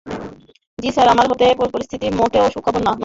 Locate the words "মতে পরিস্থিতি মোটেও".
1.27-2.45